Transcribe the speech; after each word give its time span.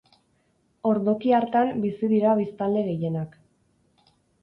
Ordoki 0.91 1.35
hartan 1.41 1.71
bizi 1.85 2.11
dira 2.17 2.35
biztanle 2.43 2.89
gehienak. 2.91 3.41